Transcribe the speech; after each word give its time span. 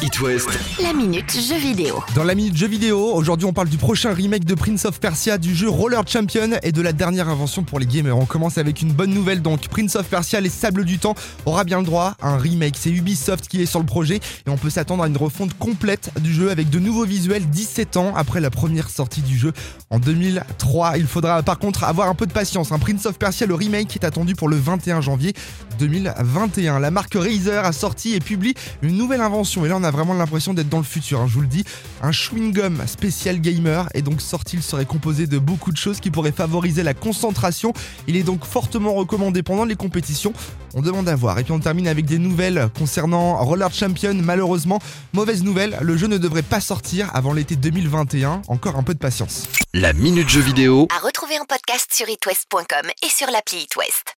It 0.00 0.20
West. 0.20 0.48
La 0.80 0.92
minute 0.92 1.32
jeu 1.32 1.56
vidéo. 1.56 2.04
Dans 2.14 2.22
la 2.22 2.36
minute 2.36 2.56
jeu 2.56 2.68
vidéo, 2.68 3.12
aujourd'hui 3.14 3.46
on 3.46 3.52
parle 3.52 3.68
du 3.68 3.78
prochain 3.78 4.12
remake 4.12 4.44
de 4.44 4.54
Prince 4.54 4.84
of 4.84 5.00
Persia, 5.00 5.38
du 5.38 5.56
jeu 5.56 5.68
Roller 5.68 6.02
Champion 6.06 6.50
et 6.62 6.70
de 6.70 6.82
la 6.82 6.92
dernière 6.92 7.28
invention 7.28 7.64
pour 7.64 7.80
les 7.80 7.86
gamers. 7.86 8.16
On 8.16 8.24
commence 8.24 8.58
avec 8.58 8.80
une 8.80 8.92
bonne 8.92 9.12
nouvelle 9.12 9.42
donc, 9.42 9.66
Prince 9.66 9.96
of 9.96 10.06
Persia, 10.06 10.40
les 10.40 10.50
sables 10.50 10.84
du 10.84 10.98
temps, 10.98 11.16
aura 11.46 11.64
bien 11.64 11.78
le 11.78 11.84
droit 11.84 12.14
à 12.20 12.28
un 12.28 12.36
remake. 12.36 12.76
C'est 12.78 12.90
Ubisoft 12.90 13.48
qui 13.48 13.60
est 13.60 13.66
sur 13.66 13.80
le 13.80 13.86
projet 13.86 14.16
et 14.46 14.50
on 14.50 14.56
peut 14.56 14.70
s'attendre 14.70 15.02
à 15.02 15.08
une 15.08 15.16
refonte 15.16 15.58
complète 15.58 16.12
du 16.20 16.32
jeu 16.32 16.50
avec 16.50 16.70
de 16.70 16.78
nouveaux 16.78 17.04
visuels 17.04 17.48
17 17.48 17.96
ans 17.96 18.12
après 18.14 18.40
la 18.40 18.50
première 18.50 18.90
sortie 18.90 19.22
du 19.22 19.36
jeu 19.36 19.52
en 19.90 19.98
2003. 19.98 20.98
Il 20.98 21.06
faudra 21.06 21.42
par 21.42 21.58
contre 21.58 21.82
avoir 21.82 22.08
un 22.08 22.14
peu 22.14 22.26
de 22.26 22.32
patience. 22.32 22.70
Un 22.70 22.78
Prince 22.78 23.04
of 23.06 23.18
Persia, 23.18 23.46
le 23.46 23.54
remake 23.54 23.96
est 23.96 24.04
attendu 24.04 24.36
pour 24.36 24.48
le 24.48 24.56
21 24.56 25.00
janvier 25.00 25.32
2021. 25.80 26.78
La 26.78 26.92
marque 26.92 27.14
Razer 27.14 27.64
a 27.64 27.72
sorti 27.72 28.14
et 28.14 28.20
publie 28.20 28.54
une 28.82 28.96
nouvelle 28.96 29.22
invention 29.22 29.66
et 29.66 29.68
là 29.68 29.76
on 29.76 29.84
a 29.84 29.87
vraiment 29.90 30.14
l'impression 30.14 30.54
d'être 30.54 30.68
dans 30.68 30.78
le 30.78 30.84
futur, 30.84 31.20
hein, 31.20 31.26
je 31.26 31.34
vous 31.34 31.40
le 31.40 31.46
dis. 31.46 31.64
Un 32.02 32.10
chewing-gum 32.10 32.86
spécial 32.86 33.40
gamer 33.40 33.88
est 33.94 34.02
donc 34.02 34.20
sorti, 34.20 34.56
il 34.56 34.62
serait 34.62 34.86
composé 34.86 35.26
de 35.26 35.38
beaucoup 35.38 35.72
de 35.72 35.76
choses 35.76 36.00
qui 36.00 36.10
pourraient 36.10 36.32
favoriser 36.32 36.82
la 36.82 36.94
concentration. 36.94 37.72
Il 38.06 38.16
est 38.16 38.22
donc 38.22 38.44
fortement 38.44 38.94
recommandé 38.94 39.42
pendant 39.42 39.64
les 39.64 39.76
compétitions. 39.76 40.32
On 40.74 40.82
demande 40.82 41.08
à 41.08 41.16
voir. 41.16 41.38
Et 41.38 41.44
puis 41.44 41.52
on 41.52 41.60
termine 41.60 41.88
avec 41.88 42.04
des 42.04 42.18
nouvelles 42.18 42.68
concernant 42.78 43.36
Roller 43.44 43.72
Champion. 43.72 44.14
Malheureusement, 44.14 44.80
mauvaise 45.12 45.42
nouvelle, 45.42 45.78
le 45.80 45.96
jeu 45.96 46.06
ne 46.06 46.18
devrait 46.18 46.42
pas 46.42 46.60
sortir 46.60 47.10
avant 47.14 47.32
l'été 47.32 47.56
2021. 47.56 48.42
Encore 48.48 48.76
un 48.76 48.82
peu 48.82 48.94
de 48.94 48.98
patience. 48.98 49.44
La 49.74 49.92
minute 49.92 50.28
jeu 50.28 50.40
vidéo 50.40 50.88
À 50.96 51.04
retrouver 51.04 51.38
en 51.38 51.44
podcast 51.44 51.88
sur 51.92 52.08
itwest.com 52.08 52.90
et 53.02 53.08
sur 53.08 53.30
l'appli 53.30 53.58
itwest. 53.58 54.14